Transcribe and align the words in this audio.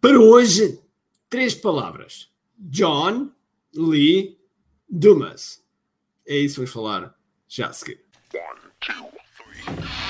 Para 0.00 0.18
hoje, 0.18 0.78
três 1.28 1.54
palavras: 1.54 2.28
John 2.58 3.28
Lee 3.74 4.38
Dumas. 4.88 5.60
É 6.26 6.38
isso 6.38 6.54
que 6.54 6.60
vamos 6.60 6.72
falar 6.72 7.14
já 7.46 7.66
a 7.66 7.72
seguir. 7.74 8.00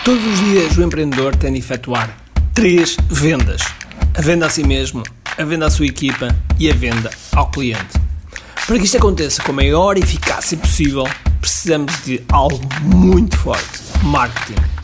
Todos 0.05 0.25
os 0.25 0.39
dias 0.39 0.79
o 0.79 0.83
empreendedor 0.83 1.35
tem 1.35 1.55
de 1.55 1.59
efetuar 1.59 2.17
três 2.55 2.97
vendas: 3.11 3.63
a 4.17 4.23
venda 4.23 4.47
a 4.47 4.51
si 4.51 4.63
mesmo, 4.63 5.03
a 5.37 5.45
venda 5.45 5.67
à 5.67 5.71
sua 5.71 5.87
equipa 5.87 6.29
e 6.57 6.71
a 6.71 6.75
venda 6.75 7.11
ao 7.35 7.51
cliente. 7.51 7.99
Para 8.69 8.79
que 8.79 8.85
isto 8.85 8.97
aconteça 8.97 9.43
com 9.43 9.51
a 9.51 9.57
maior 9.57 9.99
eficácia 9.99 10.57
possível, 10.57 11.03
precisamos 11.41 11.93
de 12.05 12.23
algo 12.29 12.61
muito 12.85 13.37
forte: 13.37 13.81
marketing. 14.05 14.80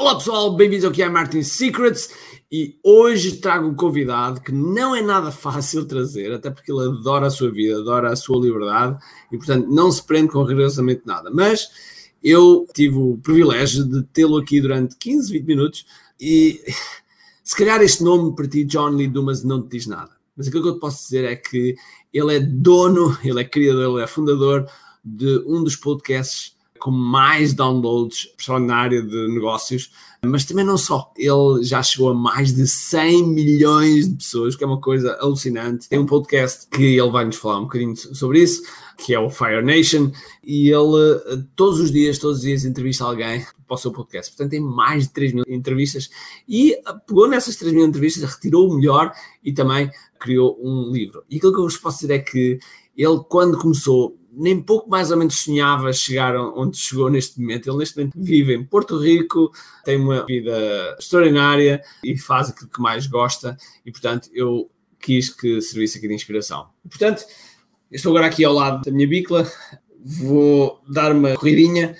Olá 0.00 0.14
pessoal, 0.14 0.56
bem-vindos 0.56 0.86
ao 0.86 0.90
que 0.90 1.02
é 1.02 1.08
Martin 1.10 1.42
Secrets 1.42 2.08
e 2.50 2.78
hoje 2.82 3.36
trago 3.36 3.68
um 3.68 3.74
convidado 3.74 4.40
que 4.40 4.50
não 4.50 4.96
é 4.96 5.02
nada 5.02 5.28
fácil 5.30 5.84
trazer, 5.84 6.32
até 6.32 6.50
porque 6.50 6.72
ele 6.72 6.84
adora 6.84 7.26
a 7.26 7.30
sua 7.30 7.50
vida, 7.50 7.78
adora 7.78 8.10
a 8.10 8.16
sua 8.16 8.40
liberdade 8.40 8.98
e 9.30 9.36
portanto 9.36 9.68
não 9.68 9.92
se 9.92 10.02
prende 10.02 10.32
com 10.32 10.42
rigorosamente 10.42 11.02
nada. 11.04 11.30
Mas 11.30 11.68
eu 12.24 12.66
tive 12.72 12.96
o 12.96 13.18
privilégio 13.18 13.84
de 13.84 14.02
tê-lo 14.04 14.38
aqui 14.38 14.58
durante 14.58 14.96
15, 14.96 15.32
20 15.32 15.44
minutos 15.44 15.86
e 16.18 16.58
se 17.44 17.54
calhar 17.54 17.82
este 17.82 18.02
nome 18.02 18.34
para 18.34 18.48
ti, 18.48 18.64
John 18.64 18.92
Lee 18.92 19.06
Dumas, 19.06 19.44
não 19.44 19.60
te 19.60 19.76
diz 19.76 19.86
nada. 19.86 20.12
Mas 20.34 20.48
aquilo 20.48 20.62
que 20.62 20.68
eu 20.70 20.74
te 20.76 20.80
posso 20.80 21.02
dizer 21.02 21.26
é 21.26 21.36
que 21.36 21.76
ele 22.10 22.36
é 22.36 22.40
dono, 22.40 23.18
ele 23.22 23.42
é 23.42 23.44
criador, 23.44 23.96
ele 23.96 24.02
é 24.02 24.06
fundador 24.06 24.66
de 25.04 25.44
um 25.46 25.62
dos 25.62 25.76
podcasts 25.76 26.58
com 26.80 26.90
mais 26.90 27.52
downloads, 27.52 28.26
principalmente 28.34 28.68
na 28.68 28.76
área 28.76 29.02
de 29.02 29.28
negócios, 29.28 29.92
mas 30.24 30.44
também 30.44 30.64
não 30.64 30.76
só. 30.76 31.12
Ele 31.16 31.62
já 31.62 31.82
chegou 31.82 32.10
a 32.10 32.14
mais 32.14 32.54
de 32.54 32.66
100 32.66 33.28
milhões 33.28 34.08
de 34.08 34.16
pessoas, 34.16 34.56
que 34.56 34.64
é 34.64 34.66
uma 34.66 34.80
coisa 34.80 35.16
alucinante. 35.20 35.88
Tem 35.88 35.98
um 35.98 36.06
podcast 36.06 36.66
que 36.68 36.98
ele 36.98 37.10
vai 37.10 37.24
nos 37.24 37.36
falar 37.36 37.58
um 37.58 37.64
bocadinho 37.64 37.96
sobre 37.96 38.42
isso, 38.42 38.62
que 38.98 39.14
é 39.14 39.18
o 39.18 39.30
Fire 39.30 39.62
Nation, 39.62 40.10
e 40.42 40.70
ele 40.70 41.46
todos 41.54 41.80
os 41.80 41.90
dias, 41.90 42.18
todos 42.18 42.38
os 42.38 42.42
dias 42.42 42.64
entrevista 42.64 43.04
alguém 43.04 43.46
para 43.66 43.74
o 43.74 43.78
seu 43.78 43.92
podcast. 43.92 44.32
Portanto, 44.32 44.50
tem 44.50 44.60
mais 44.60 45.04
de 45.04 45.10
3 45.10 45.32
mil 45.32 45.44
entrevistas 45.48 46.10
e 46.48 46.76
pegou 47.06 47.28
nessas 47.28 47.56
3 47.56 47.72
mil 47.72 47.86
entrevistas, 47.86 48.24
retirou 48.24 48.68
o 48.68 48.74
melhor 48.74 49.12
e 49.44 49.52
também 49.52 49.90
criou 50.18 50.58
um 50.62 50.90
livro. 50.92 51.24
E 51.30 51.36
aquilo 51.36 51.52
que 51.52 51.60
eu 51.60 51.64
vos 51.64 51.78
posso 51.78 52.00
dizer 52.00 52.14
é 52.14 52.18
que 52.18 52.58
ele, 52.96 53.20
quando 53.28 53.58
começou, 53.58 54.18
nem 54.32 54.60
pouco 54.62 54.88
mais 54.88 55.10
ou 55.10 55.16
menos 55.16 55.38
sonhava 55.38 55.92
chegar 55.92 56.36
onde 56.36 56.76
chegou 56.76 57.10
neste 57.10 57.40
momento. 57.40 57.68
Ele 57.68 57.78
neste 57.78 57.96
momento 57.96 58.12
vive 58.16 58.54
em 58.54 58.64
Porto 58.64 58.98
Rico, 58.98 59.50
tem 59.84 59.96
uma 59.96 60.24
vida 60.24 60.96
extraordinária 60.98 61.82
e 62.04 62.16
faz 62.16 62.50
aquilo 62.50 62.70
que 62.70 62.80
mais 62.80 63.06
gosta 63.06 63.56
e, 63.84 63.90
portanto, 63.90 64.30
eu 64.32 64.70
quis 64.98 65.30
que 65.30 65.60
servisse 65.60 65.98
aqui 65.98 66.08
de 66.08 66.14
inspiração. 66.14 66.68
E, 66.84 66.88
portanto, 66.88 67.24
estou 67.90 68.10
agora 68.10 68.26
aqui 68.26 68.44
ao 68.44 68.54
lado 68.54 68.82
da 68.82 68.92
minha 68.92 69.08
bicla, 69.08 69.50
vou 70.04 70.80
dar 70.88 71.12
uma 71.12 71.34
corridinha 71.34 71.96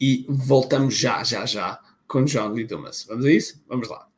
e 0.00 0.26
voltamos 0.28 0.96
já, 0.96 1.22
já, 1.24 1.46
já 1.46 1.80
com 2.06 2.24
John 2.24 2.52
Lee 2.52 2.64
Dumas. 2.64 3.04
Vamos 3.08 3.24
a 3.24 3.32
isso? 3.32 3.62
Vamos 3.68 3.88
lá. 3.88 4.11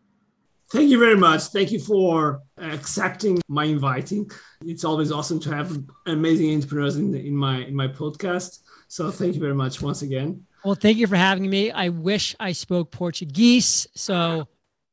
Thank 0.75 0.91
you 0.91 0.99
very 0.99 1.17
much. 1.17 1.43
Thank 1.59 1.71
you 1.71 1.79
for 1.79 2.43
accepting 2.59 3.41
my 3.47 3.63
inviting. 3.63 4.29
It's 4.65 4.83
always 4.83 5.13
awesome 5.13 5.39
to 5.47 5.55
have 5.55 5.79
amazing 6.07 6.53
entrepreneurs 6.53 6.97
in, 6.97 7.15
in 7.15 7.37
my 7.37 7.59
in 7.59 7.77
my 7.77 7.87
podcast. 7.87 8.59
So 8.89 9.13
thank 9.13 9.37
you 9.37 9.41
very 9.41 9.55
much 9.55 9.81
once 9.81 10.03
again. 10.03 10.45
Well, 10.65 10.75
thank 10.75 10.97
you 10.99 11.07
for 11.07 11.15
having 11.15 11.49
me. 11.49 11.71
I 11.71 11.91
wish 11.91 12.35
I 12.41 12.51
spoke 12.51 12.91
Portuguese, 12.91 13.87
so 13.95 14.49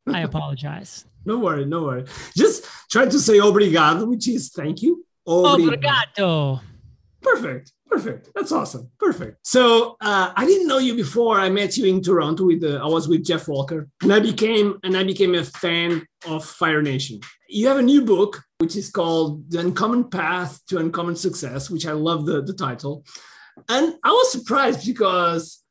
I 0.06 0.20
apologize. 0.30 1.06
no 1.26 1.40
worry, 1.40 1.66
no 1.66 1.82
worry. 1.86 2.06
Just 2.38 2.68
try 2.92 3.06
to 3.06 3.20
say 3.20 3.40
obrigado, 3.40 4.08
which 4.08 4.28
is 4.28 4.52
thank 4.52 4.84
you. 4.84 5.04
Obrigado. 5.28 6.62
Perfect. 7.22 7.74
Perfect. 7.92 8.30
That's 8.34 8.54
awesome. 8.54 8.90
Perfect. 8.98 9.40
So 9.44 9.98
uh, 10.00 10.32
I 10.34 10.46
didn't 10.46 10.68
know 10.68 10.78
you 10.78 10.96
before. 10.96 11.38
I 11.38 11.50
met 11.50 11.76
you 11.76 11.86
in 11.86 12.02
Toronto 12.02 12.46
with 12.46 12.62
the, 12.62 12.80
I 12.80 12.88
was 12.88 13.10
with 13.10 13.26
Jeff 13.26 13.50
Walker, 13.50 13.90
and 14.02 14.14
I 14.14 14.22
became 14.22 14.80
and 14.84 14.96
I 14.96 15.04
became 15.04 15.36
a 15.36 15.44
fan 15.44 16.08
of 16.26 16.46
Fire 16.46 16.82
Nation. 16.82 17.20
You 17.50 17.68
have 17.68 17.78
a 17.78 17.82
new 17.82 18.04
book 18.06 18.42
which 18.60 18.78
is 18.78 18.90
called 18.90 19.50
The 19.50 19.60
Uncommon 19.60 20.10
Path 20.10 20.62
to 20.68 20.78
Uncommon 20.78 21.18
Success, 21.18 21.70
which 21.70 21.86
I 21.86 21.92
love 21.92 22.26
the, 22.26 22.42
the 22.42 22.54
title. 22.54 23.04
And 23.68 23.96
I 24.04 24.12
was 24.12 24.32
surprised 24.32 24.86
because 24.86 25.62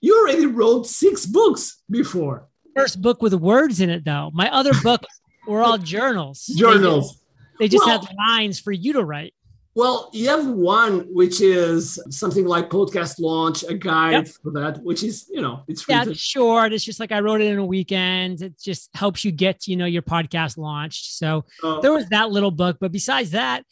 you 0.00 0.20
already 0.20 0.46
wrote 0.46 0.86
six 0.86 1.24
books 1.24 1.82
before. 1.88 2.48
First 2.76 3.00
book 3.00 3.22
with 3.22 3.34
words 3.34 3.80
in 3.80 3.88
it, 3.88 4.04
though. 4.04 4.30
My 4.34 4.52
other 4.52 4.72
books 4.82 5.06
were 5.46 5.62
all 5.62 5.78
journals. 5.96 6.44
Journals. 6.46 7.22
They 7.58 7.68
just, 7.68 7.68
they 7.68 7.68
just 7.68 7.86
well, 7.86 8.00
had 8.00 8.16
lines 8.16 8.58
for 8.58 8.72
you 8.72 8.94
to 8.94 9.04
write. 9.04 9.32
Well, 9.76 10.10
you 10.12 10.28
have 10.28 10.46
one 10.46 11.06
which 11.12 11.40
is 11.40 12.00
something 12.10 12.44
like 12.44 12.70
podcast 12.70 13.20
launch, 13.20 13.62
a 13.62 13.74
guide 13.74 14.12
yep. 14.12 14.28
for 14.42 14.50
that, 14.52 14.82
which 14.82 15.04
is, 15.04 15.30
you 15.32 15.40
know, 15.40 15.62
it's 15.68 15.88
yeah, 15.88 16.04
short. 16.12 16.72
It's 16.72 16.84
just 16.84 16.98
like 16.98 17.12
I 17.12 17.20
wrote 17.20 17.40
it 17.40 17.52
in 17.52 17.58
a 17.58 17.64
weekend. 17.64 18.42
It 18.42 18.58
just 18.60 18.90
helps 18.94 19.24
you 19.24 19.30
get, 19.30 19.68
you 19.68 19.76
know, 19.76 19.86
your 19.86 20.02
podcast 20.02 20.58
launched. 20.58 21.12
So 21.16 21.44
oh. 21.62 21.80
there 21.80 21.92
was 21.92 22.08
that 22.08 22.30
little 22.30 22.50
book. 22.50 22.78
But 22.80 22.90
besides 22.90 23.30
that, 23.30 23.64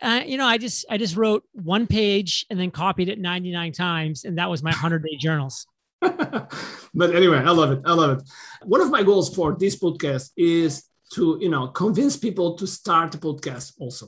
uh, 0.00 0.22
you 0.24 0.38
know, 0.38 0.46
I 0.46 0.56
just 0.56 0.86
I 0.88 0.98
just 0.98 1.16
wrote 1.16 1.42
one 1.52 1.86
page 1.86 2.46
and 2.48 2.58
then 2.58 2.70
copied 2.70 3.08
it 3.08 3.18
99 3.18 3.72
times, 3.72 4.24
and 4.24 4.38
that 4.38 4.48
was 4.48 4.62
my 4.62 4.70
100 4.70 5.02
day 5.02 5.16
journals. 5.18 5.66
but 6.00 7.14
anyway, 7.14 7.38
I 7.38 7.50
love 7.50 7.72
it. 7.72 7.80
I 7.84 7.92
love 7.92 8.18
it. 8.18 8.24
One 8.64 8.80
of 8.80 8.90
my 8.90 9.02
goals 9.02 9.34
for 9.34 9.56
this 9.58 9.76
podcast 9.76 10.30
is 10.36 10.84
to, 11.14 11.38
you 11.40 11.48
know, 11.48 11.68
convince 11.68 12.16
people 12.16 12.54
to 12.56 12.66
start 12.66 13.14
a 13.16 13.18
podcast 13.18 13.74
also. 13.80 14.06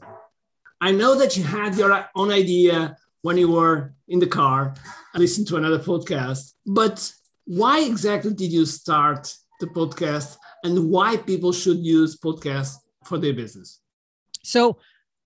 I 0.82 0.90
know 0.90 1.16
that 1.16 1.36
you 1.36 1.44
had 1.44 1.76
your 1.76 2.08
own 2.16 2.32
idea 2.32 2.96
when 3.22 3.38
you 3.38 3.52
were 3.52 3.94
in 4.08 4.18
the 4.18 4.26
car 4.26 4.74
and 5.14 5.20
listened 5.20 5.46
to 5.46 5.56
another 5.56 5.78
podcast, 5.78 6.54
but 6.66 7.12
why 7.44 7.84
exactly 7.84 8.34
did 8.34 8.50
you 8.50 8.66
start 8.66 9.32
the 9.60 9.68
podcast 9.68 10.36
and 10.64 10.90
why 10.90 11.18
people 11.18 11.52
should 11.52 11.78
use 11.78 12.18
podcasts 12.18 12.78
for 13.04 13.16
their 13.16 13.32
business? 13.32 13.80
So, 14.42 14.78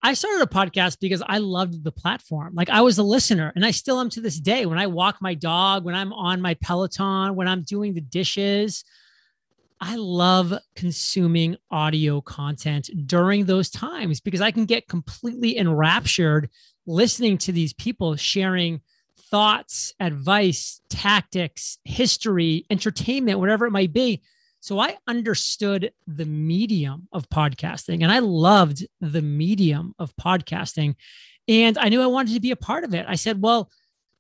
I 0.02 0.12
started 0.12 0.42
a 0.42 0.46
podcast 0.46 0.98
because 1.00 1.22
I 1.26 1.38
loved 1.38 1.82
the 1.82 1.90
platform. 1.90 2.54
Like 2.54 2.68
I 2.68 2.82
was 2.82 2.98
a 2.98 3.02
listener 3.02 3.50
and 3.56 3.64
I 3.64 3.70
still 3.70 3.98
am 3.98 4.10
to 4.10 4.20
this 4.20 4.38
day. 4.38 4.66
When 4.66 4.78
I 4.78 4.86
walk 4.86 5.16
my 5.20 5.34
dog, 5.34 5.84
when 5.84 5.94
I'm 5.94 6.12
on 6.12 6.42
my 6.42 6.54
Peloton, 6.62 7.34
when 7.34 7.48
I'm 7.48 7.62
doing 7.62 7.94
the 7.94 8.02
dishes, 8.02 8.84
I 9.80 9.96
love 9.96 10.54
consuming 10.74 11.56
audio 11.70 12.20
content 12.20 12.88
during 13.06 13.44
those 13.44 13.68
times 13.68 14.20
because 14.20 14.40
I 14.40 14.50
can 14.50 14.64
get 14.64 14.88
completely 14.88 15.58
enraptured 15.58 16.48
listening 16.86 17.36
to 17.38 17.52
these 17.52 17.74
people 17.74 18.16
sharing 18.16 18.80
thoughts, 19.30 19.92
advice, 20.00 20.80
tactics, 20.88 21.78
history, 21.84 22.64
entertainment, 22.70 23.38
whatever 23.38 23.66
it 23.66 23.72
might 23.72 23.92
be. 23.92 24.22
So 24.60 24.78
I 24.78 24.96
understood 25.06 25.92
the 26.06 26.24
medium 26.24 27.08
of 27.12 27.28
podcasting 27.28 28.02
and 28.02 28.10
I 28.10 28.20
loved 28.20 28.86
the 29.00 29.22
medium 29.22 29.94
of 29.98 30.16
podcasting. 30.16 30.94
And 31.48 31.76
I 31.78 31.88
knew 31.88 32.02
I 32.02 32.06
wanted 32.06 32.34
to 32.34 32.40
be 32.40 32.50
a 32.50 32.56
part 32.56 32.82
of 32.82 32.94
it. 32.94 33.04
I 33.06 33.14
said, 33.14 33.42
well, 33.42 33.70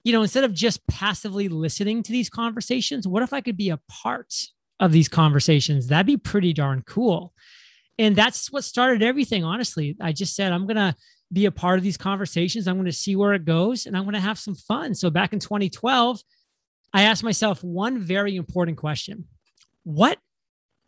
you 0.04 0.12
know, 0.12 0.22
instead 0.22 0.44
of 0.44 0.52
just 0.52 0.86
passively 0.86 1.48
listening 1.48 2.02
to 2.04 2.12
these 2.12 2.30
conversations, 2.30 3.08
what 3.08 3.24
if 3.24 3.32
I 3.32 3.40
could 3.40 3.56
be 3.56 3.70
a 3.70 3.80
part 3.88 4.32
of 4.80 4.92
these 4.92 5.08
conversations. 5.08 5.88
That'd 5.88 6.06
be 6.06 6.16
pretty 6.16 6.52
darn 6.52 6.82
cool. 6.82 7.32
And 7.98 8.14
that's 8.14 8.52
what 8.52 8.64
started 8.64 9.02
everything, 9.02 9.44
honestly. 9.44 9.96
I 10.00 10.12
just 10.12 10.34
said, 10.34 10.52
I'm 10.52 10.66
going 10.66 10.76
to 10.76 10.94
be 11.32 11.46
a 11.46 11.50
part 11.50 11.78
of 11.78 11.84
these 11.84 11.96
conversations. 11.96 12.68
I'm 12.68 12.76
going 12.76 12.86
to 12.86 12.92
see 12.92 13.16
where 13.16 13.34
it 13.34 13.44
goes 13.44 13.86
and 13.86 13.96
I'm 13.96 14.04
going 14.04 14.14
to 14.14 14.20
have 14.20 14.38
some 14.38 14.54
fun. 14.54 14.94
So 14.94 15.10
back 15.10 15.32
in 15.32 15.38
2012, 15.38 16.20
I 16.92 17.02
asked 17.02 17.24
myself 17.24 17.62
one 17.64 17.98
very 17.98 18.36
important 18.36 18.76
question 18.76 19.26
What 19.84 20.18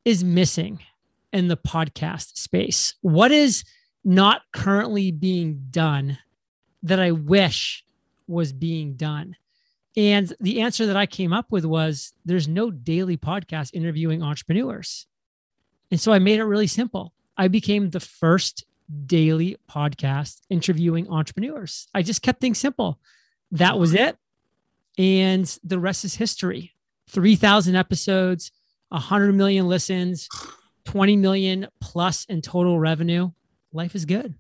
is 0.05 0.23
missing 0.23 0.81
in 1.33 1.49
the 1.49 1.57
podcast 1.57 2.37
space? 2.37 2.95
What 3.01 3.33
is 3.33 3.65
not 4.05 4.43
currently 4.53 5.11
being 5.11 5.67
done 5.71 6.19
that 6.83 7.01
I 7.01 7.11
wish 7.11 7.85
was 8.27 8.53
being 8.53 8.95
done? 8.95 9.37
And 9.99 10.33
the 10.39 10.61
answer 10.61 10.87
that 10.87 10.97
I 10.97 11.07
came 11.07 11.33
up 11.33 11.51
with 11.51 11.65
was 11.65 12.13
there's 12.25 12.47
no 12.47 12.71
daily 12.71 13.17
podcast 13.17 13.75
interviewing 13.75 14.23
entrepreneurs. 14.23 15.09
And 15.91 16.01
so 16.01 16.13
I 16.13 16.21
made 16.21 16.39
it 16.39 16.45
really 16.45 16.69
simple. 16.69 17.13
I 17.37 17.49
became 17.49 17.91
the 17.91 17.99
first 17.99 18.65
daily 19.07 19.57
podcast 19.69 20.43
interviewing 20.51 21.09
entrepreneurs. 21.09 21.89
I 21.93 22.03
just 22.03 22.23
kept 22.23 22.41
things 22.41 22.59
simple. 22.59 23.01
That 23.51 23.77
was 23.77 23.93
it. 23.93 24.17
And 24.99 25.59
the 25.65 25.81
rest 25.81 26.05
is 26.05 26.15
history 26.15 26.75
3,000 27.11 27.75
episodes, 27.75 28.53
100 28.91 29.33
million 29.33 29.67
listens, 29.67 30.29
20 30.85 31.17
million 31.17 31.67
plus 31.81 32.25
in 32.27 32.41
total 32.41 32.79
revenue. 32.79 33.33
Life 33.73 33.97
is 33.97 34.05
good. 34.05 34.37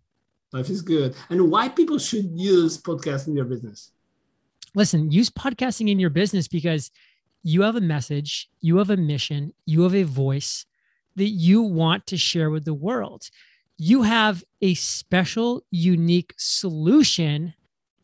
Life 0.52 0.70
is 0.70 0.82
good. 0.82 1.16
And 1.30 1.50
why 1.50 1.68
people 1.68 1.98
should 1.98 2.30
use 2.30 2.80
podcasts 2.80 3.26
in 3.26 3.34
their 3.34 3.44
business? 3.44 3.90
Listen, 4.78 5.10
use 5.10 5.28
podcasting 5.28 5.90
in 5.90 5.98
your 5.98 6.08
business 6.08 6.46
because 6.46 6.92
you 7.42 7.62
have 7.62 7.74
a 7.74 7.80
message, 7.80 8.48
you 8.60 8.76
have 8.76 8.90
a 8.90 8.96
mission, 8.96 9.52
you 9.66 9.82
have 9.82 9.92
a 9.96 10.04
voice 10.04 10.66
that 11.16 11.30
you 11.30 11.62
want 11.62 12.06
to 12.06 12.16
share 12.16 12.48
with 12.48 12.64
the 12.64 12.72
world. 12.72 13.28
You 13.76 14.02
have 14.02 14.44
a 14.62 14.74
special, 14.74 15.64
unique 15.72 16.32
solution 16.36 17.54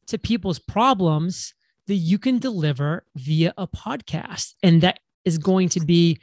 to 0.09 0.19
people's 0.19 0.59
problems 0.59 1.55
that 1.87 1.95
you 1.95 2.19
can 2.19 2.41
deliver 2.41 3.05
via 3.15 3.55
a 3.57 3.69
podcast. 3.69 4.55
And 4.65 4.81
that 4.81 4.99
is 5.25 5.39
going 5.39 5.69
to 5.69 5.81
be 5.81 6.19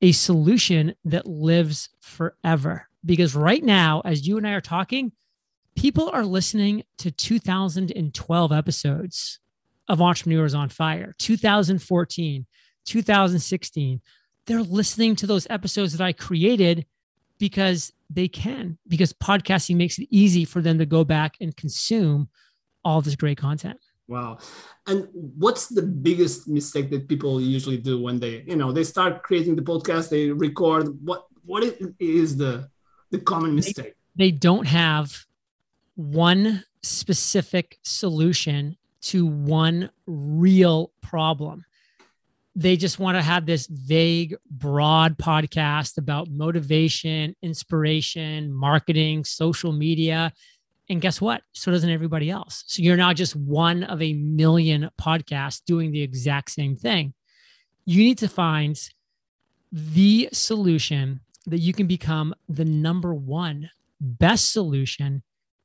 a 0.00 0.10
solution 0.10 0.96
that 1.04 1.28
lives 1.28 1.90
forever. 2.00 2.88
Because 3.04 3.36
right 3.36 3.62
now, 3.62 4.02
as 4.04 4.26
you 4.26 4.36
and 4.36 4.48
I 4.48 4.54
are 4.54 4.60
talking, 4.60 5.12
people 5.76 6.10
are 6.12 6.24
listening 6.24 6.82
to 6.98 7.12
2012 7.12 8.50
episodes 8.50 9.38
of 9.88 10.00
Entrepreneurs 10.00 10.54
on 10.54 10.68
Fire, 10.68 11.14
2014, 11.18 12.46
2016. 12.84 14.00
They're 14.46 14.62
listening 14.62 15.16
to 15.16 15.26
those 15.26 15.46
episodes 15.50 15.96
that 15.96 16.04
I 16.04 16.12
created 16.12 16.86
because 17.38 17.92
they 18.10 18.28
can, 18.28 18.78
because 18.86 19.12
podcasting 19.12 19.76
makes 19.76 19.98
it 19.98 20.08
easy 20.10 20.44
for 20.44 20.60
them 20.60 20.78
to 20.78 20.86
go 20.86 21.04
back 21.04 21.36
and 21.40 21.56
consume 21.56 22.28
all 22.84 23.00
this 23.00 23.16
great 23.16 23.38
content. 23.38 23.78
Wow. 24.08 24.38
And 24.86 25.08
what's 25.12 25.68
the 25.68 25.82
biggest 25.82 26.48
mistake 26.48 26.90
that 26.90 27.08
people 27.08 27.40
usually 27.40 27.78
do 27.78 28.00
when 28.00 28.18
they, 28.18 28.44
you 28.46 28.56
know, 28.56 28.72
they 28.72 28.84
start 28.84 29.22
creating 29.22 29.56
the 29.56 29.62
podcast, 29.62 30.10
they 30.10 30.30
record 30.30 30.88
what 31.04 31.26
what 31.44 31.64
is 31.98 32.36
the 32.36 32.68
the 33.10 33.18
common 33.18 33.54
mistake? 33.54 33.94
They, 34.16 34.26
they 34.26 34.30
don't 34.32 34.66
have 34.66 35.24
one 35.94 36.64
specific 36.82 37.78
solution 37.82 38.76
to 39.02 39.26
one 39.26 39.90
real 40.06 40.92
problem. 41.02 41.64
They 42.54 42.76
just 42.76 42.98
want 42.98 43.16
to 43.16 43.22
have 43.22 43.46
this 43.46 43.66
vague, 43.66 44.36
broad 44.50 45.16
podcast 45.16 45.96
about 45.96 46.28
motivation, 46.30 47.34
inspiration, 47.42 48.52
marketing, 48.52 49.24
social 49.24 49.72
media. 49.72 50.32
And 50.88 51.00
guess 51.00 51.20
what? 51.20 51.42
So 51.52 51.70
doesn't 51.70 51.88
everybody 51.88 52.30
else. 52.30 52.64
So 52.66 52.82
you're 52.82 52.96
not 52.96 53.16
just 53.16 53.34
one 53.34 53.84
of 53.84 54.02
a 54.02 54.12
million 54.12 54.90
podcasts 55.00 55.62
doing 55.64 55.92
the 55.92 56.02
exact 56.02 56.50
same 56.50 56.76
thing. 56.76 57.14
You 57.86 58.02
need 58.02 58.18
to 58.18 58.28
find 58.28 58.78
the 59.72 60.28
solution 60.32 61.20
that 61.46 61.60
you 61.60 61.72
can 61.72 61.86
become 61.86 62.34
the 62.48 62.64
number 62.64 63.14
one 63.14 63.70
best 64.00 64.52
solution 64.52 65.22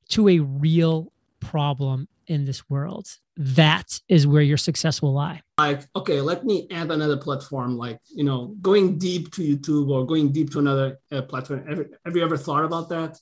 to 0.10 0.30
a 0.30 0.40
real 0.40 1.12
problem 1.40 2.08
in 2.28 2.46
this 2.46 2.70
world. 2.70 3.08
That 3.38 4.00
is 4.10 4.28
where 4.28 4.42
your 4.42 4.58
success 4.58 5.02
will 5.02 5.14
lie. 5.14 5.42
Like, 5.58 5.84
okay, 5.96 6.22
let 6.22 6.44
me 6.44 6.68
add 6.72 6.92
another 6.92 7.18
platform, 7.18 7.78
like, 7.78 8.00
you 8.10 8.24
know, 8.24 8.56
going 8.62 8.98
deep 8.98 9.32
to 9.34 9.42
YouTube 9.42 9.90
or 9.90 10.06
going 10.06 10.32
deep 10.32 10.52
to 10.52 10.60
another 10.60 11.00
uh, 11.12 11.22
platform. 11.22 11.66
Have, 11.68 11.86
have 12.06 12.16
you 12.16 12.24
ever 12.24 12.38
thought 12.38 12.66
about 12.66 12.90
that? 12.90 13.20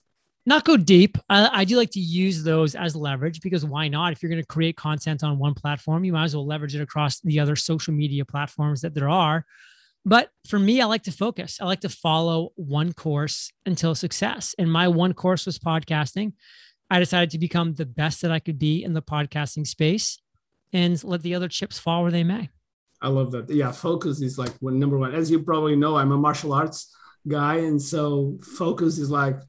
Not 0.48 0.64
go 0.64 0.78
deep. 0.78 1.18
I, 1.28 1.62
I 1.62 1.66
do 1.66 1.76
like 1.76 1.92
to 1.92 2.00
use 2.00 2.44
those 2.44 2.76
as 2.76 2.96
leverage 2.96 3.42
because 3.42 3.66
why 3.66 3.88
not? 3.88 4.12
If 4.12 4.22
you're 4.22 4.30
going 4.30 4.42
to 4.42 4.48
create 4.48 4.78
content 4.78 5.24
on 5.24 5.40
one 5.40 5.56
platform, 5.56 6.04
you 6.04 6.14
might 6.14 6.26
as 6.26 6.36
well 6.36 6.46
leverage 6.46 6.76
it 6.76 6.82
across 6.82 7.20
the 7.22 7.40
other 7.40 7.56
social 7.56 7.94
media 7.94 8.26
platforms 8.26 8.82
that 8.82 8.94
there 8.94 9.10
are. 9.10 9.46
But 10.06 10.30
for 10.48 10.60
me, 10.60 10.82
I 10.82 10.86
like 10.86 11.04
to 11.04 11.12
focus. 11.12 11.58
I 11.60 11.66
like 11.66 11.82
to 11.82 11.90
follow 11.90 12.52
one 12.56 12.94
course 12.94 13.52
until 13.66 13.96
success. 13.96 14.54
And 14.60 14.72
my 14.72 14.88
one 14.88 15.14
course 15.14 15.48
was 15.48 15.58
podcasting. 15.58 16.34
I 16.90 17.00
decided 17.00 17.32
to 17.32 17.40
become 17.40 17.74
the 17.74 17.86
best 17.86 18.22
that 18.22 18.32
I 18.32 18.40
could 18.40 18.60
be 18.60 18.84
in 18.84 18.94
the 18.94 19.02
podcasting 19.02 19.66
space 19.66 20.20
and 20.72 21.02
let 21.04 21.24
the 21.24 21.36
other 21.36 21.48
chips 21.48 21.80
fall 21.80 22.04
where 22.04 22.12
they 22.12 22.24
may. 22.24 22.50
I 23.02 23.10
love 23.10 23.32
that. 23.32 23.50
Yeah, 23.50 23.72
focus 23.72 24.22
is 24.22 24.38
like 24.38 24.52
one 24.60 24.80
number 24.80 24.98
one. 24.98 25.14
As 25.14 25.30
you 25.30 25.42
probably 25.42 25.76
know, 25.76 25.96
I'm 25.96 26.12
a 26.12 26.18
martial 26.18 26.54
arts 26.54 26.96
guy, 27.28 27.58
and 27.58 27.82
so 27.82 28.38
focus 28.42 28.98
is 28.98 29.10
like 29.10 29.40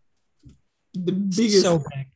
the 0.95 1.13
biggest. 1.13 1.63
So 1.63 1.79
big. 1.79 2.07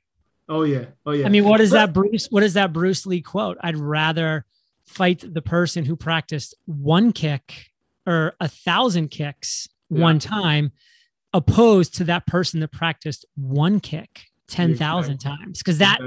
Oh 0.48 0.64
yeah, 0.64 0.86
oh 1.06 1.12
yeah. 1.12 1.26
I 1.26 1.28
mean, 1.28 1.44
what 1.44 1.60
is 1.60 1.70
that 1.70 1.92
Bruce? 1.92 2.26
What 2.30 2.42
is 2.42 2.54
that 2.54 2.72
Bruce 2.72 3.06
Lee 3.06 3.20
quote? 3.22 3.58
I'd 3.60 3.76
rather 3.76 4.44
fight 4.84 5.22
the 5.26 5.42
person 5.42 5.84
who 5.84 5.96
practiced 5.96 6.54
one 6.66 7.12
kick 7.12 7.70
or 8.06 8.34
a 8.40 8.48
thousand 8.48 9.10
kicks 9.10 9.68
yeah. 9.88 10.00
one 10.00 10.18
time, 10.18 10.72
opposed 11.32 11.94
to 11.96 12.04
that 12.04 12.26
person 12.26 12.60
that 12.60 12.72
practiced 12.72 13.24
one 13.36 13.78
kick 13.80 14.29
10,000 14.50 15.18
times 15.18 15.58
because 15.58 15.78
that 15.78 15.98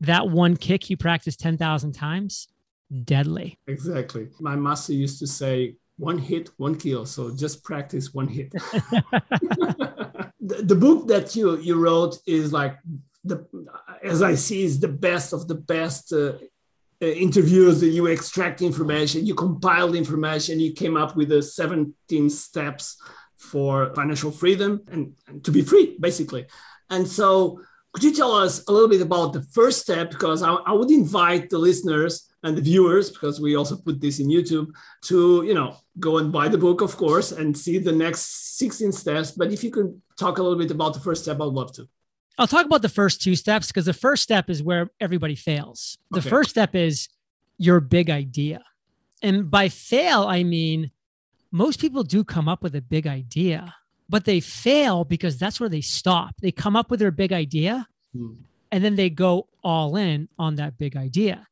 that 0.00 0.28
one 0.28 0.56
kick 0.56 0.90
you 0.90 0.96
practice 0.96 1.36
10,000 1.36 1.92
times 1.92 2.48
deadly. 3.04 3.58
Exactly. 3.66 4.28
My 4.40 4.56
master 4.56 4.92
used 4.92 5.18
to 5.20 5.26
say 5.26 5.76
one 5.96 6.18
hit, 6.18 6.50
one 6.56 6.76
kill. 6.76 7.04
So 7.04 7.34
just 7.34 7.64
practice 7.64 8.14
one 8.14 8.28
hit. 8.28 8.52
the, 8.52 10.32
the, 10.40 10.74
book 10.74 11.08
that 11.08 11.34
you 11.34 11.58
you 11.58 11.80
wrote 11.80 12.18
is 12.26 12.52
like 12.52 12.78
the 13.24 13.44
as 14.02 14.22
I 14.22 14.34
see 14.36 14.62
is 14.62 14.78
the 14.78 14.88
best 14.88 15.32
of 15.32 15.48
the 15.48 15.56
best 15.56 16.12
uh, 16.12 16.34
uh, 17.00 17.06
interviews 17.06 17.80
that 17.80 17.88
you 17.88 18.06
extract 18.06 18.62
information, 18.62 19.26
you 19.26 19.34
compiled 19.34 19.94
information, 19.94 20.60
you 20.60 20.72
came 20.72 20.96
up 20.96 21.16
with 21.16 21.28
the 21.28 21.42
17 21.42 22.30
steps 22.30 23.00
for 23.36 23.94
financial 23.94 24.32
freedom 24.32 24.82
and, 24.90 25.14
and 25.28 25.44
to 25.44 25.52
be 25.52 25.62
free, 25.62 25.96
basically. 26.00 26.46
And 26.90 27.06
so, 27.06 27.60
could 27.92 28.04
you 28.04 28.14
tell 28.14 28.32
us 28.32 28.64
a 28.68 28.72
little 28.72 28.88
bit 28.88 29.00
about 29.00 29.32
the 29.32 29.42
first 29.42 29.80
step? 29.80 30.10
Because 30.10 30.42
I, 30.42 30.52
I 30.52 30.72
would 30.72 30.90
invite 30.90 31.50
the 31.50 31.58
listeners 31.58 32.28
and 32.42 32.56
the 32.56 32.62
viewers, 32.62 33.10
because 33.10 33.40
we 33.40 33.56
also 33.56 33.76
put 33.76 34.00
this 34.00 34.20
in 34.20 34.28
YouTube, 34.28 34.68
to 35.04 35.42
you 35.44 35.54
know 35.54 35.76
go 35.98 36.18
and 36.18 36.32
buy 36.32 36.48
the 36.48 36.58
book, 36.58 36.80
of 36.80 36.96
course, 36.96 37.32
and 37.32 37.56
see 37.56 37.78
the 37.78 37.92
next 37.92 38.56
16 38.58 38.92
steps. 38.92 39.30
But 39.32 39.52
if 39.52 39.64
you 39.64 39.70
could 39.70 40.00
talk 40.18 40.38
a 40.38 40.42
little 40.42 40.58
bit 40.58 40.70
about 40.70 40.94
the 40.94 41.00
first 41.00 41.22
step, 41.22 41.40
I'd 41.40 41.44
love 41.44 41.72
to. 41.72 41.88
I'll 42.38 42.46
talk 42.46 42.66
about 42.66 42.82
the 42.82 42.88
first 42.88 43.20
two 43.20 43.34
steps 43.34 43.66
because 43.66 43.86
the 43.86 43.92
first 43.92 44.22
step 44.22 44.48
is 44.48 44.62
where 44.62 44.90
everybody 45.00 45.34
fails. 45.34 45.98
The 46.12 46.20
okay. 46.20 46.28
first 46.28 46.50
step 46.50 46.76
is 46.76 47.08
your 47.58 47.80
big 47.80 48.10
idea. 48.10 48.62
And 49.22 49.50
by 49.50 49.68
fail, 49.68 50.22
I 50.22 50.44
mean 50.44 50.92
most 51.50 51.80
people 51.80 52.04
do 52.04 52.22
come 52.22 52.48
up 52.48 52.62
with 52.62 52.76
a 52.76 52.80
big 52.80 53.06
idea, 53.06 53.74
but 54.08 54.24
they 54.24 54.40
fail 54.40 55.04
because 55.04 55.38
that's 55.38 55.60
where 55.60 55.68
they 55.68 55.80
stop. 55.80 56.34
They 56.40 56.52
come 56.52 56.76
up 56.76 56.90
with 56.90 57.00
their 57.00 57.10
big 57.10 57.32
idea 57.32 57.86
hmm. 58.14 58.34
and 58.72 58.82
then 58.82 58.96
they 58.96 59.10
go 59.10 59.48
all 59.62 59.96
in 59.96 60.28
on 60.38 60.56
that 60.56 60.78
big 60.78 60.96
idea. 60.96 61.46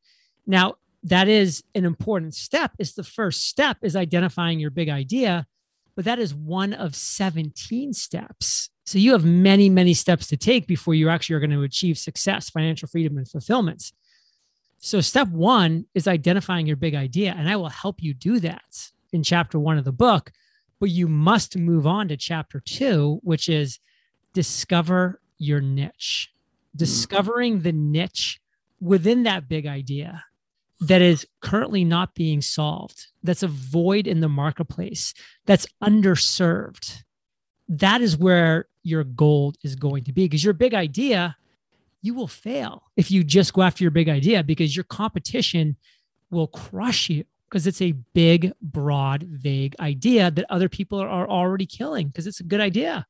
Now, 0.46 0.76
that 1.02 1.28
is 1.28 1.62
an 1.74 1.84
important 1.84 2.34
step. 2.34 2.72
It's 2.78 2.94
the 2.94 3.04
first 3.04 3.46
step 3.46 3.78
is 3.82 3.94
identifying 3.94 4.58
your 4.58 4.70
big 4.70 4.88
idea, 4.88 5.46
but 5.94 6.04
that 6.04 6.18
is 6.18 6.34
one 6.34 6.72
of 6.72 6.94
17 6.94 7.92
steps. 7.92 8.70
So 8.84 8.98
you 8.98 9.12
have 9.12 9.24
many, 9.24 9.68
many 9.68 9.94
steps 9.94 10.26
to 10.28 10.36
take 10.36 10.66
before 10.66 10.94
you 10.94 11.08
actually 11.08 11.36
are 11.36 11.40
going 11.40 11.50
to 11.50 11.62
achieve 11.62 11.98
success, 11.98 12.50
financial 12.50 12.88
freedom, 12.88 13.18
and 13.18 13.28
fulfillment. 13.28 13.92
So, 14.78 15.00
step 15.00 15.28
one 15.28 15.86
is 15.94 16.06
identifying 16.06 16.66
your 16.66 16.76
big 16.76 16.94
idea, 16.94 17.34
and 17.36 17.48
I 17.48 17.56
will 17.56 17.70
help 17.70 18.02
you 18.02 18.14
do 18.14 18.38
that 18.40 18.90
in 19.12 19.22
chapter 19.22 19.58
one 19.58 19.78
of 19.78 19.84
the 19.84 19.92
book. 19.92 20.30
But 20.78 20.90
you 20.90 21.08
must 21.08 21.56
move 21.56 21.86
on 21.86 22.08
to 22.08 22.16
chapter 22.16 22.60
two, 22.60 23.20
which 23.22 23.48
is 23.48 23.78
discover 24.34 25.20
your 25.38 25.60
niche, 25.60 26.30
mm. 26.74 26.78
discovering 26.78 27.60
the 27.60 27.72
niche 27.72 28.40
within 28.80 29.22
that 29.22 29.48
big 29.48 29.66
idea 29.66 30.24
that 30.80 31.00
is 31.00 31.26
currently 31.40 31.84
not 31.84 32.14
being 32.14 32.42
solved, 32.42 33.06
that's 33.22 33.42
a 33.42 33.48
void 33.48 34.06
in 34.06 34.20
the 34.20 34.28
marketplace, 34.28 35.14
that's 35.46 35.66
underserved. 35.82 37.02
That 37.68 38.02
is 38.02 38.16
where 38.16 38.66
your 38.82 39.04
gold 39.04 39.56
is 39.64 39.74
going 39.74 40.04
to 40.04 40.12
be 40.12 40.26
because 40.26 40.44
your 40.44 40.52
big 40.52 40.74
idea 40.74 41.36
you 42.02 42.14
will 42.14 42.28
fail 42.28 42.84
if 42.96 43.10
you 43.10 43.24
just 43.24 43.52
go 43.52 43.62
after 43.62 43.82
your 43.82 43.90
big 43.90 44.08
idea 44.08 44.44
because 44.44 44.76
your 44.76 44.84
competition 44.84 45.76
will 46.30 46.46
crush 46.46 47.10
you 47.10 47.24
because 47.48 47.66
it's 47.66 47.82
a 47.82 47.92
big, 48.14 48.52
broad, 48.60 49.22
vague 49.22 49.76
idea 49.80 50.30
that 50.30 50.46
other 50.50 50.68
people 50.68 50.98
are 50.98 51.28
already 51.28 51.66
killing 51.66 52.08
because 52.08 52.26
it's 52.26 52.40
a 52.40 52.44
good 52.44 52.60
idea. 52.60 53.06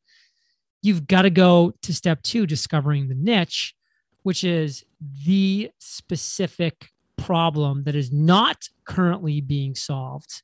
You've 0.83 1.07
got 1.07 1.23
to 1.23 1.31
go 1.31 1.73
to 1.83 1.95
step 1.95 2.23
two, 2.23 2.47
discovering 2.47 3.09
the 3.09 3.15
niche, 3.15 3.75
which 4.23 4.45
is 4.45 4.85
the 5.25 5.71
specific 5.79 6.91
problem 7.17 7.85
that 7.85 7.97
is 7.97 8.13
not 8.13 8.69
currently 8.85 9.41
being 9.41 9.75
solved 9.75 10.43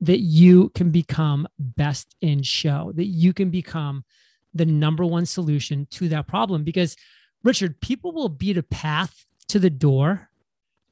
that 0.00 0.20
you 0.20 0.70
can 0.70 0.90
become 0.90 1.46
best 1.58 2.14
in 2.20 2.42
show, 2.42 2.92
that 2.94 3.06
you 3.06 3.32
can 3.32 3.50
become 3.50 4.04
the 4.54 4.66
number 4.66 5.04
one 5.04 5.26
solution 5.26 5.86
to 5.90 6.08
that 6.08 6.26
problem 6.26 6.64
because 6.64 6.96
Richard, 7.44 7.80
people 7.80 8.12
will 8.12 8.28
beat 8.28 8.56
a 8.56 8.62
path 8.62 9.26
to 9.48 9.58
the 9.58 9.70
door 9.70 10.27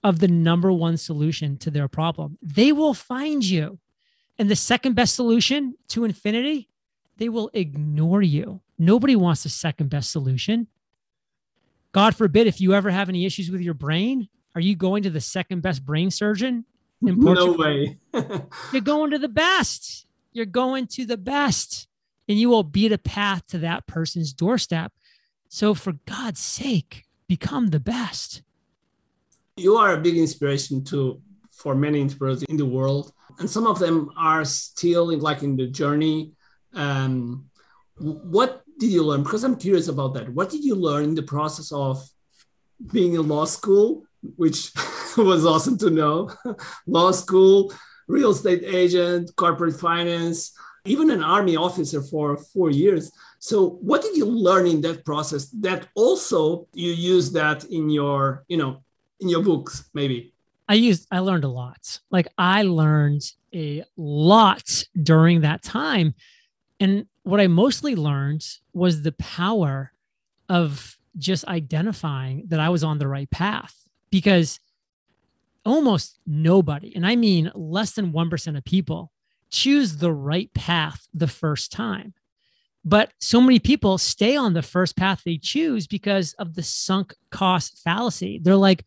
of 0.06 0.20
the 0.20 0.28
number 0.28 0.70
one 0.70 0.96
solution 0.96 1.56
to 1.58 1.68
their 1.68 1.88
problem. 1.88 2.38
They 2.40 2.70
will 2.70 2.94
find 2.94 3.44
you. 3.44 3.80
And 4.38 4.48
the 4.48 4.54
second 4.54 4.94
best 4.94 5.16
solution 5.16 5.74
to 5.88 6.04
infinity, 6.04 6.68
they 7.16 7.28
will 7.28 7.50
ignore 7.52 8.22
you. 8.22 8.60
Nobody 8.78 9.16
wants 9.16 9.42
the 9.42 9.48
second 9.48 9.90
best 9.90 10.12
solution. 10.12 10.68
God 11.90 12.14
forbid, 12.14 12.46
if 12.46 12.60
you 12.60 12.72
ever 12.72 12.90
have 12.90 13.08
any 13.08 13.26
issues 13.26 13.50
with 13.50 13.60
your 13.60 13.74
brain, 13.74 14.28
are 14.54 14.60
you 14.60 14.76
going 14.76 15.02
to 15.02 15.10
the 15.10 15.20
second 15.20 15.62
best 15.62 15.84
brain 15.84 16.12
surgeon 16.12 16.66
in 17.02 17.20
Portugal? 17.20 17.54
No 17.54 17.64
way. 17.64 17.98
You're 18.72 18.82
going 18.82 19.10
to 19.10 19.18
the 19.18 19.28
best. 19.28 20.06
You're 20.32 20.46
going 20.46 20.86
to 20.88 21.04
the 21.04 21.16
best. 21.16 21.88
And 22.28 22.38
you 22.38 22.48
will 22.48 22.62
beat 22.62 22.92
a 22.92 22.98
path 22.98 23.44
to 23.48 23.58
that 23.58 23.88
person's 23.88 24.32
doorstep. 24.32 24.92
So, 25.48 25.74
for 25.74 25.94
God's 26.06 26.40
sake, 26.40 27.06
become 27.26 27.68
the 27.68 27.80
best. 27.80 28.42
You 29.58 29.76
are 29.76 29.94
a 29.94 30.00
big 30.00 30.18
inspiration 30.18 30.84
to 30.84 31.22
for 31.50 31.74
many 31.74 32.02
entrepreneurs 32.02 32.42
in 32.42 32.58
the 32.58 32.66
world, 32.66 33.12
and 33.38 33.48
some 33.48 33.66
of 33.66 33.78
them 33.78 34.10
are 34.18 34.44
still 34.44 35.10
in, 35.10 35.20
like 35.20 35.42
in 35.42 35.56
the 35.56 35.66
journey. 35.66 36.32
Um, 36.74 37.48
what 37.98 38.62
did 38.78 38.90
you 38.90 39.02
learn? 39.02 39.22
Because 39.22 39.44
I'm 39.44 39.56
curious 39.56 39.88
about 39.88 40.12
that. 40.12 40.28
What 40.28 40.50
did 40.50 40.62
you 40.62 40.74
learn 40.74 41.04
in 41.04 41.14
the 41.14 41.22
process 41.22 41.72
of 41.72 42.06
being 42.92 43.14
in 43.14 43.26
law 43.28 43.46
school, 43.46 44.04
which 44.36 44.72
was 45.16 45.46
awesome 45.46 45.78
to 45.78 45.88
know? 45.88 46.30
law 46.86 47.10
school, 47.10 47.72
real 48.08 48.32
estate 48.32 48.62
agent, 48.62 49.30
corporate 49.36 49.80
finance, 49.80 50.52
even 50.84 51.10
an 51.10 51.24
army 51.24 51.56
officer 51.56 52.02
for 52.02 52.36
four 52.36 52.70
years. 52.70 53.10
So, 53.38 53.70
what 53.80 54.02
did 54.02 54.18
you 54.18 54.26
learn 54.26 54.66
in 54.66 54.82
that 54.82 55.06
process 55.06 55.48
that 55.60 55.88
also 55.94 56.68
you 56.74 56.92
use 56.92 57.32
that 57.32 57.64
in 57.64 57.88
your, 57.88 58.44
you 58.48 58.58
know, 58.58 58.82
in 59.20 59.28
your 59.28 59.42
books, 59.42 59.88
maybe? 59.94 60.32
I 60.68 60.74
used, 60.74 61.06
I 61.10 61.20
learned 61.20 61.44
a 61.44 61.48
lot. 61.48 62.00
Like 62.10 62.28
I 62.36 62.62
learned 62.62 63.22
a 63.54 63.84
lot 63.96 64.84
during 65.00 65.42
that 65.42 65.62
time. 65.62 66.14
And 66.80 67.06
what 67.22 67.40
I 67.40 67.46
mostly 67.46 67.94
learned 67.94 68.46
was 68.72 69.02
the 69.02 69.12
power 69.12 69.92
of 70.48 70.96
just 71.18 71.46
identifying 71.46 72.44
that 72.48 72.60
I 72.60 72.68
was 72.68 72.84
on 72.84 72.98
the 72.98 73.08
right 73.08 73.30
path 73.30 73.74
because 74.10 74.60
almost 75.64 76.18
nobody, 76.26 76.94
and 76.94 77.06
I 77.06 77.16
mean 77.16 77.50
less 77.54 77.92
than 77.92 78.12
1% 78.12 78.56
of 78.56 78.64
people, 78.64 79.12
choose 79.50 79.96
the 79.96 80.12
right 80.12 80.52
path 80.54 81.06
the 81.14 81.26
first 81.26 81.72
time. 81.72 82.14
But 82.84 83.12
so 83.18 83.40
many 83.40 83.58
people 83.58 83.98
stay 83.98 84.36
on 84.36 84.52
the 84.52 84.62
first 84.62 84.96
path 84.96 85.22
they 85.24 85.38
choose 85.38 85.86
because 85.88 86.34
of 86.34 86.54
the 86.54 86.62
sunk 86.62 87.14
cost 87.30 87.80
fallacy. 87.82 88.38
They're 88.40 88.56
like, 88.56 88.84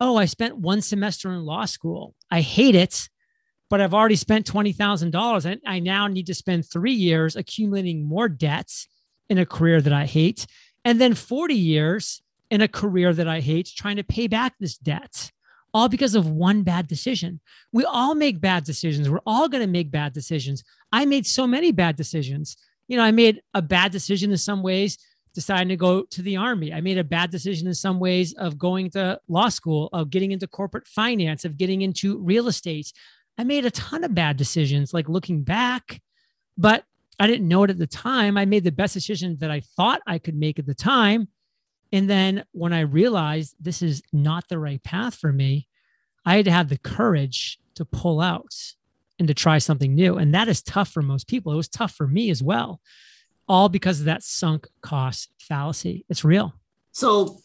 oh, 0.00 0.16
I 0.16 0.26
spent 0.26 0.58
one 0.58 0.80
semester 0.80 1.30
in 1.30 1.44
law 1.44 1.64
school. 1.64 2.14
I 2.30 2.40
hate 2.40 2.74
it, 2.74 3.08
but 3.70 3.80
I've 3.80 3.94
already 3.94 4.16
spent 4.16 4.46
$20,000 4.46 5.44
and 5.44 5.60
I 5.66 5.78
now 5.78 6.06
need 6.06 6.26
to 6.26 6.34
spend 6.34 6.64
three 6.64 6.92
years 6.92 7.36
accumulating 7.36 8.04
more 8.04 8.28
debts 8.28 8.88
in 9.28 9.38
a 9.38 9.46
career 9.46 9.80
that 9.80 9.92
I 9.92 10.06
hate. 10.06 10.46
And 10.84 11.00
then 11.00 11.14
40 11.14 11.54
years 11.54 12.22
in 12.50 12.60
a 12.60 12.68
career 12.68 13.12
that 13.12 13.28
I 13.28 13.40
hate, 13.40 13.70
trying 13.74 13.96
to 13.96 14.04
pay 14.04 14.26
back 14.26 14.54
this 14.60 14.76
debt 14.76 15.30
all 15.74 15.88
because 15.88 16.14
of 16.14 16.30
one 16.30 16.62
bad 16.62 16.86
decision. 16.86 17.40
We 17.72 17.84
all 17.84 18.14
make 18.14 18.40
bad 18.40 18.64
decisions. 18.64 19.10
We're 19.10 19.18
all 19.26 19.48
going 19.48 19.62
to 19.62 19.70
make 19.70 19.90
bad 19.90 20.12
decisions. 20.12 20.62
I 20.92 21.04
made 21.04 21.26
so 21.26 21.48
many 21.48 21.72
bad 21.72 21.96
decisions. 21.96 22.56
You 22.86 22.96
know, 22.96 23.02
I 23.02 23.10
made 23.10 23.42
a 23.54 23.60
bad 23.60 23.90
decision 23.90 24.30
in 24.30 24.36
some 24.36 24.62
ways 24.62 24.96
deciding 25.34 25.68
to 25.68 25.76
go 25.76 26.02
to 26.02 26.22
the 26.22 26.36
army. 26.36 26.72
I 26.72 26.80
made 26.80 26.98
a 26.98 27.04
bad 27.04 27.30
decision 27.30 27.66
in 27.66 27.74
some 27.74 27.98
ways 27.98 28.32
of 28.34 28.56
going 28.56 28.90
to 28.90 29.20
law 29.28 29.48
school, 29.48 29.88
of 29.92 30.10
getting 30.10 30.32
into 30.32 30.46
corporate 30.46 30.86
finance, 30.86 31.44
of 31.44 31.56
getting 31.56 31.82
into 31.82 32.18
real 32.18 32.48
estate. 32.48 32.92
I 33.36 33.44
made 33.44 33.66
a 33.66 33.70
ton 33.70 34.04
of 34.04 34.14
bad 34.14 34.36
decisions, 34.36 34.94
like 34.94 35.08
looking 35.08 35.42
back, 35.42 36.00
but 36.56 36.84
I 37.18 37.26
didn't 37.26 37.48
know 37.48 37.64
it 37.64 37.70
at 37.70 37.78
the 37.78 37.86
time. 37.86 38.36
I 38.36 38.44
made 38.44 38.64
the 38.64 38.72
best 38.72 38.94
decision 38.94 39.36
that 39.40 39.50
I 39.50 39.60
thought 39.60 40.02
I 40.06 40.18
could 40.18 40.36
make 40.36 40.58
at 40.58 40.66
the 40.66 40.74
time. 40.74 41.28
And 41.92 42.08
then 42.08 42.44
when 42.52 42.72
I 42.72 42.80
realized 42.80 43.56
this 43.60 43.82
is 43.82 44.02
not 44.12 44.48
the 44.48 44.58
right 44.58 44.82
path 44.82 45.14
for 45.14 45.32
me, 45.32 45.68
I 46.24 46.36
had 46.36 46.44
to 46.46 46.50
have 46.50 46.68
the 46.68 46.78
courage 46.78 47.58
to 47.74 47.84
pull 47.84 48.20
out 48.20 48.54
and 49.18 49.28
to 49.28 49.34
try 49.34 49.58
something 49.58 49.94
new. 49.94 50.16
And 50.16 50.34
that 50.34 50.48
is 50.48 50.62
tough 50.62 50.88
for 50.88 51.02
most 51.02 51.28
people. 51.28 51.52
It 51.52 51.56
was 51.56 51.68
tough 51.68 51.92
for 51.92 52.06
me 52.06 52.30
as 52.30 52.42
well, 52.42 52.80
all 53.48 53.68
because 53.68 54.00
of 54.00 54.06
that 54.06 54.22
sunk 54.22 54.68
cost 54.80 55.30
fallacy. 55.38 56.04
It's 56.08 56.24
real. 56.24 56.54
So 56.92 57.38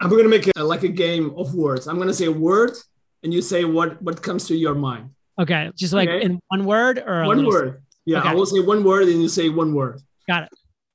I'm 0.00 0.10
going 0.10 0.24
to 0.24 0.28
make 0.28 0.46
it 0.46 0.56
like 0.56 0.82
a 0.82 0.88
game 0.88 1.34
of 1.36 1.54
words. 1.54 1.86
I'm 1.86 1.96
going 1.96 2.08
to 2.08 2.14
say 2.14 2.26
a 2.26 2.32
word 2.32 2.72
and 3.22 3.32
you 3.32 3.42
say 3.42 3.64
what, 3.64 4.00
what 4.02 4.22
comes 4.22 4.46
to 4.48 4.56
your 4.56 4.74
mind. 4.74 5.10
Okay. 5.38 5.70
Just 5.76 5.92
like 5.92 6.08
okay. 6.08 6.24
in 6.24 6.40
one 6.48 6.64
word 6.64 6.98
or 6.98 7.24
one 7.26 7.46
word. 7.46 7.82
Yeah. 8.04 8.20
Okay. 8.20 8.28
I 8.28 8.34
will 8.34 8.46
say 8.46 8.60
one 8.60 8.84
word 8.84 9.08
and 9.08 9.22
you 9.22 9.28
say 9.28 9.48
one 9.48 9.74
word. 9.74 10.00
Got 10.26 10.44
it. 10.44 10.50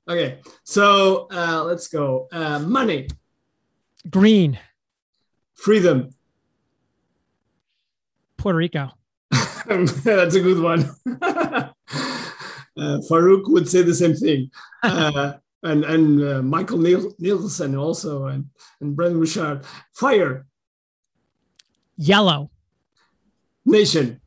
Okay, 0.05 0.39
so 0.65 1.27
uh, 1.31 1.63
let's 1.63 1.87
go. 1.87 2.27
Uh, 2.29 2.59
money. 2.59 3.07
Green. 4.09 4.59
Freedom. 5.53 6.09
Puerto 8.35 8.57
Rico. 8.57 8.89
That's 9.65 10.35
a 10.35 10.41
good 10.41 10.61
one. 10.61 10.93
uh, 12.77 12.99
Farouk 13.09 13.49
would 13.49 13.67
say 13.69 13.81
the 13.81 13.95
same 13.95 14.15
thing. 14.15 14.51
Uh, 14.83 15.37
and 15.63 15.85
and 15.85 16.21
uh, 16.21 16.41
Michael 16.41 16.77
Nielsen 16.77 17.77
also, 17.77 18.25
and, 18.25 18.49
and 18.81 18.97
Brendon 18.97 19.17
Burchard. 19.17 19.63
Fire. 19.93 20.45
Yellow. 21.95 22.51
Nation. 23.65 24.19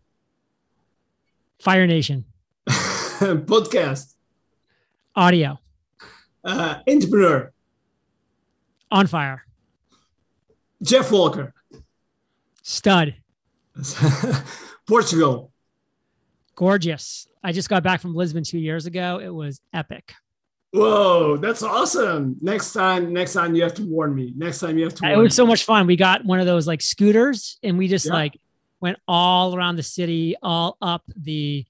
Fire 1.61 1.87
Nation. 1.87 2.25
Podcast. 2.67 4.15
Audio 5.15 5.59
uh, 6.47 6.76
entrepreneur. 6.88 7.53
On 8.91 9.07
fire. 9.07 9.45
Jeff 10.83 11.11
Walker. 11.11 11.53
Stud. 12.62 13.17
Portugal. 14.87 15.53
Gorgeous. 16.56 17.28
I 17.44 17.52
just 17.52 17.68
got 17.68 17.82
back 17.82 18.00
from 18.00 18.14
Lisbon 18.14 18.42
two 18.42 18.58
years 18.58 18.86
ago. 18.86 19.20
It 19.22 19.28
was 19.28 19.60
epic. 19.72 20.14
Whoa, 20.72 21.36
that's 21.36 21.62
awesome. 21.62 22.36
Next 22.40 22.72
time, 22.72 23.12
next 23.12 23.34
time 23.34 23.54
you 23.54 23.62
have 23.62 23.75
to 23.75 23.84
warn 23.84 24.14
me. 24.14 24.32
Next 24.36 24.58
time 24.58 24.76
you 24.76 24.84
have 24.84 24.94
to 24.94 25.10
It 25.10 25.16
was 25.16 25.32
me. 25.32 25.34
so 25.34 25.46
much 25.46 25.64
fun. 25.64 25.86
We 25.86 25.96
got 25.96 26.25
one 26.25 26.40
of 26.40 26.46
those 26.46 26.66
like 26.66 26.82
scooters 26.82 27.58
and 27.62 27.78
we 27.78 27.88
just 27.88 28.06
yeah. 28.06 28.12
like 28.12 28.40
went 28.80 28.98
all 29.06 29.56
around 29.56 29.76
the 29.76 29.82
city, 29.82 30.34
all 30.42 30.76
up 30.82 31.04
the 31.16 31.64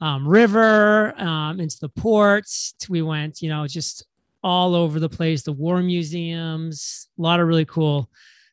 um, 0.00 0.26
river, 0.26 1.18
um, 1.20 1.60
into 1.60 1.78
the 1.80 1.88
ports. 1.88 2.74
We 2.88 3.02
went, 3.02 3.42
you 3.42 3.48
know, 3.48 3.66
just 3.66 4.06
all 4.42 4.74
over 4.74 5.00
the 5.00 5.08
place, 5.08 5.42
the 5.42 5.52
war 5.52 5.82
museums, 5.82 7.08
a 7.18 7.22
lot 7.22 7.40
of 7.40 7.48
really 7.48 7.64
cool 7.64 8.08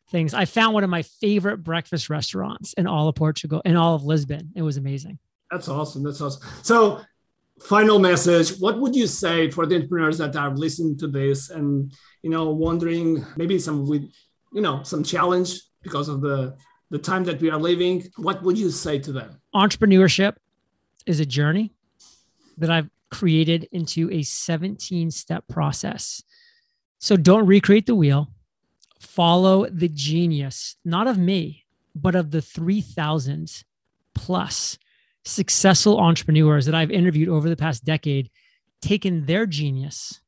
things. 0.09 0.33
I 0.33 0.45
found 0.45 0.73
one 0.73 0.83
of 0.83 0.89
my 0.89 1.03
favorite 1.03 1.57
breakfast 1.57 2.09
restaurants 2.09 2.73
in 2.73 2.87
all 2.87 3.07
of 3.07 3.15
Portugal, 3.15 3.61
in 3.65 3.75
all 3.75 3.95
of 3.95 4.03
Lisbon. 4.03 4.51
It 4.55 4.61
was 4.61 4.77
amazing. 4.77 5.19
That's 5.55 5.69
awesome. 5.69 6.03
That's 6.03 6.21
awesome. 6.21 6.47
So, 6.63 7.01
final 7.61 7.99
message 7.99 8.59
what 8.59 8.77
would 8.81 8.93
you 8.93 9.07
say 9.07 9.49
for 9.49 9.65
the 9.65 9.75
entrepreneurs 9.75 10.17
that 10.17 10.35
are 10.35 10.53
listening 10.53 10.97
to 10.97 11.07
this 11.07 11.49
and 11.49 11.93
you 12.21 12.29
know 12.29 12.49
wondering 12.49 13.25
maybe 13.37 13.57
some 13.57 13.87
with 13.87 14.03
you 14.51 14.61
know 14.61 14.83
some 14.83 15.01
challenge 15.01 15.61
because 15.81 16.09
of 16.09 16.19
the 16.19 16.53
the 16.91 16.99
time 16.99 17.23
that 17.23 17.39
we 17.39 17.49
are 17.49 17.57
living 17.57 18.03
what 18.17 18.43
would 18.43 18.57
you 18.57 18.69
say 18.69 18.99
to 18.99 19.13
them 19.13 19.39
entrepreneurship 19.55 20.35
is 21.05 21.21
a 21.21 21.25
journey 21.25 21.71
that 22.57 22.69
I've 22.69 22.89
created 23.11 23.67
into 23.71 24.11
a 24.11 24.23
17 24.23 25.11
step 25.11 25.47
process. 25.47 26.21
So 26.99 27.15
don't 27.15 27.45
recreate 27.45 27.85
the 27.85 27.95
wheel. 27.95 28.29
Follow 28.99 29.67
the 29.69 29.89
genius, 29.89 30.75
not 30.83 31.07
of 31.07 31.17
me, 31.17 31.65
but 31.95 32.15
of 32.15 32.31
the 32.31 32.41
3,000 32.41 33.63
plus 34.13 34.77
successful 35.25 35.99
entrepreneurs 35.99 36.65
that 36.65 36.75
I've 36.75 36.91
interviewed 36.91 37.29
over 37.29 37.49
the 37.49 37.55
past 37.55 37.83
decade, 37.83 38.29
taken 38.81 39.25
their 39.25 39.45
genius 39.45 40.21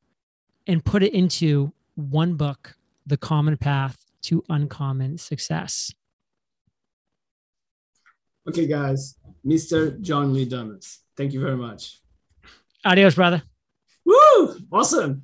and 0.65 0.83
put 0.83 1.03
it 1.03 1.13
into 1.13 1.71
one 1.95 2.33
book, 2.35 2.75
The 3.05 3.17
Common 3.17 3.57
Path 3.57 3.97
to 4.23 4.43
Uncommon 4.49 5.17
Success. 5.17 5.93
Okay, 8.47 8.65
guys, 8.65 9.15
Mr. 9.45 9.99
John 10.01 10.33
Lee 10.33 10.45
Dumas. 10.45 10.99
Thank 11.15 11.33
you 11.33 11.39
very 11.39 11.57
much. 11.57 11.99
Adios, 12.85 13.15
brother. 13.15 13.43
Woo! 14.05 14.57
Awesome. 14.71 15.23